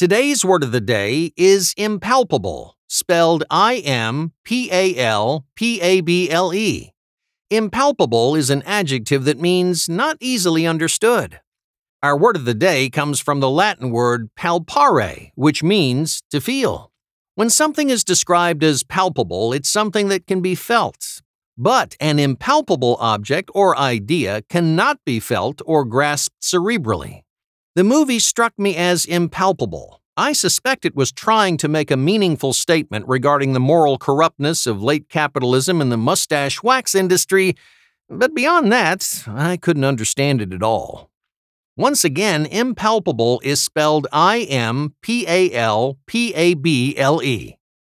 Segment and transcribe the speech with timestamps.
[0.00, 6.00] Today's word of the day is impalpable, spelled I M P A L P A
[6.00, 6.94] B L E.
[7.50, 11.40] Impalpable is an adjective that means not easily understood.
[12.02, 16.90] Our word of the day comes from the Latin word palpare, which means to feel.
[17.34, 21.20] When something is described as palpable, it's something that can be felt.
[21.58, 27.20] But an impalpable object or idea cannot be felt or grasped cerebrally.
[27.76, 30.00] The movie struck me as impalpable.
[30.16, 34.82] I suspect it was trying to make a meaningful statement regarding the moral corruptness of
[34.82, 37.54] late capitalism and the mustache wax industry,
[38.08, 41.10] but beyond that, I couldn't understand it at all.
[41.76, 47.56] Once again, impalpable is spelled I M P A L P A B L E.